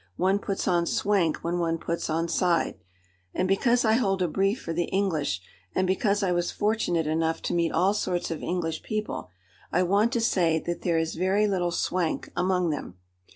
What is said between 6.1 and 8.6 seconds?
I was fortunate enough to meet all sorts of